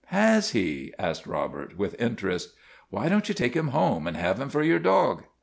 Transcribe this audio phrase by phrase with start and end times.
[0.07, 2.55] "Has he?" asked Robert, with interest.
[2.89, 5.25] Why don't you take him home and have him for your dog?'